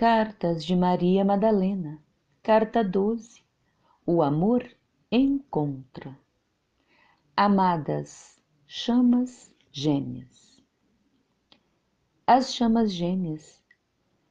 [0.00, 2.02] Cartas de Maria Madalena,
[2.42, 3.42] Carta 12.
[4.06, 4.66] O amor
[5.12, 6.18] encontra.
[7.36, 10.64] Amadas chamas gêmeas.
[12.26, 13.62] As chamas gêmeas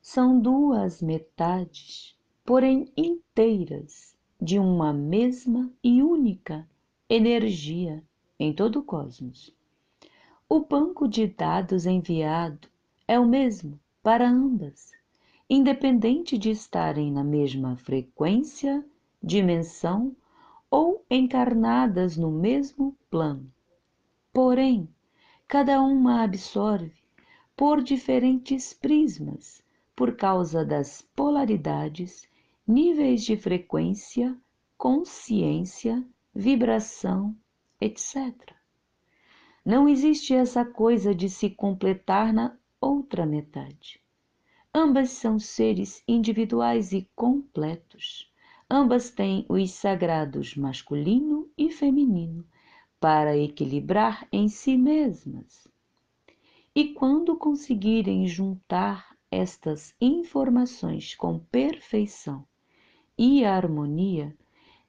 [0.00, 6.64] são duas metades, porém inteiras, de uma mesma e única
[7.10, 8.04] energia
[8.38, 9.52] em todo o cosmos.
[10.48, 12.68] O banco de dados enviado
[13.08, 14.94] é o mesmo para ambas
[15.48, 18.84] independente de estarem na mesma frequência,
[19.22, 20.16] dimensão
[20.68, 23.50] ou encarnadas no mesmo plano.
[24.32, 24.88] Porém,
[25.46, 26.92] cada uma absorve
[27.56, 29.62] por diferentes prismas,
[29.94, 32.28] por causa das polaridades,
[32.66, 34.36] níveis de frequência,
[34.76, 37.34] consciência, vibração,
[37.80, 38.34] etc.
[39.64, 44.00] Não existe essa coisa de se completar na outra metade.
[44.78, 48.30] Ambas são seres individuais e completos.
[48.68, 52.44] Ambas têm os sagrados masculino e feminino
[53.00, 55.66] para equilibrar em si mesmas.
[56.74, 62.46] E quando conseguirem juntar estas informações com perfeição
[63.16, 64.36] e harmonia,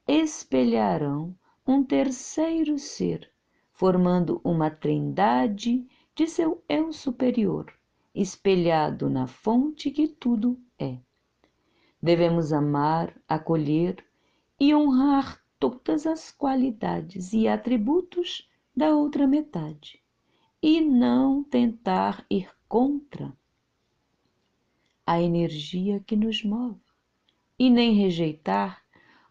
[0.05, 1.33] espelharão
[1.65, 3.31] um terceiro ser,
[3.71, 7.76] formando uma trindade de seu eu superior,
[8.21, 10.97] espelhado na fonte que tudo é.
[12.01, 14.03] Devemos amar, acolher
[14.59, 20.01] e honrar todas as qualidades e atributos da outra metade
[20.61, 23.31] e não tentar ir contra
[25.05, 26.81] a energia que nos move
[27.57, 28.83] e nem rejeitar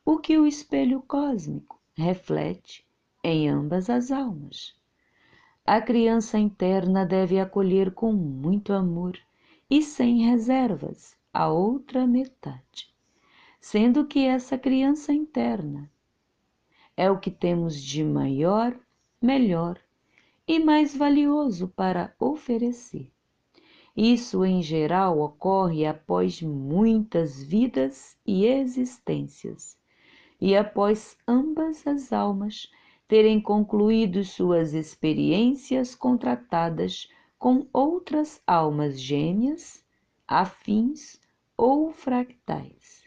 [0.05, 2.87] o que o espelho cósmico reflete
[3.23, 4.76] em ambas as almas.
[5.69, 9.19] A criança interna deve acolher com muito amor
[9.69, 12.95] e sem reservas a outra metade,
[13.61, 15.91] sendo que essa criança interna
[16.97, 18.79] é o que temos de maior,
[19.21, 19.77] melhor
[20.47, 23.11] e mais valioso para oferecer.
[23.97, 29.77] Isso, em geral, ocorre após muitas vidas e existências,
[30.41, 32.71] e após ambas as almas
[33.09, 37.09] terem concluído suas experiências contratadas
[37.39, 39.85] com outras almas gêmeas,
[40.27, 41.21] afins
[41.57, 43.05] ou fractais.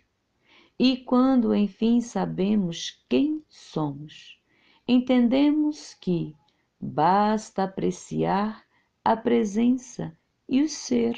[0.78, 4.40] E quando enfim sabemos quem somos,
[4.88, 6.34] entendemos que
[6.80, 8.64] basta apreciar
[9.04, 10.18] a presença
[10.48, 11.18] e o ser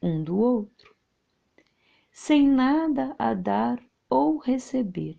[0.00, 0.94] um do outro,
[2.12, 5.18] sem nada a dar ou receber,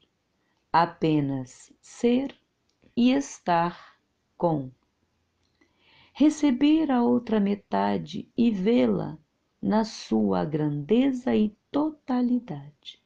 [0.71, 2.40] apenas ser
[2.95, 3.97] e estar
[4.37, 4.71] com.
[6.13, 9.17] Receber a outra metade e vê-la
[9.61, 13.01] na sua grandeza e totalidade.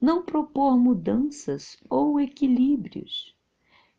[0.00, 3.34] Não propor mudanças ou equilíbrios.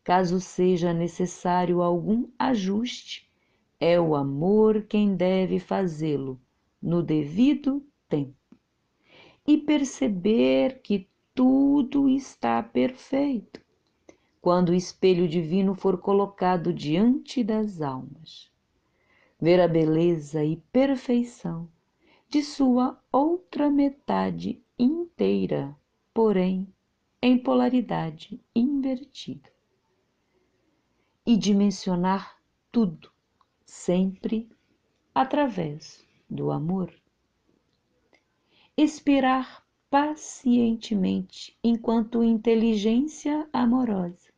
[0.04, 3.30] Caso seja necessário algum ajuste,
[3.78, 6.40] é o amor quem deve fazê-lo
[6.80, 8.36] no devido tempo.
[9.46, 13.60] E perceber que tudo está perfeito
[14.40, 18.50] quando o espelho divino for colocado diante das almas.
[19.38, 21.68] Ver a beleza e perfeição
[22.28, 25.76] de sua outra metade inteira,
[26.14, 26.72] porém
[27.20, 29.50] em polaridade invertida.
[31.26, 32.38] E dimensionar
[32.72, 33.10] tudo,
[33.64, 34.48] sempre
[35.14, 36.94] através do amor.
[38.76, 44.30] Esperar pacientemente enquanto inteligência amorosa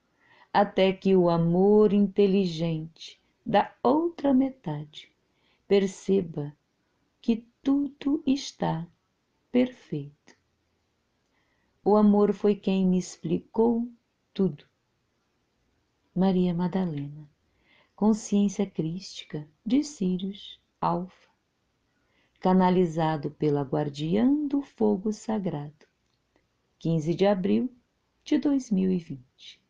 [0.52, 5.10] até que o amor inteligente da outra metade
[5.68, 6.56] perceba
[7.20, 8.86] que tudo está
[9.50, 10.36] perfeito.
[11.84, 13.88] O amor foi quem me explicou
[14.32, 14.64] tudo.
[16.14, 17.28] Maria Madalena,
[17.96, 21.31] Consciência Crística de Sírios Alfa,
[22.42, 25.86] canalizado pela Guardiã do Fogo Sagrado,
[26.80, 27.72] 15 de abril
[28.24, 29.61] de 2020.